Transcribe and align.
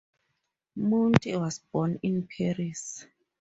Munte 0.77 1.35
was 1.39 1.59
born 1.59 1.99
in 2.01 2.25
Paris. 2.27 3.05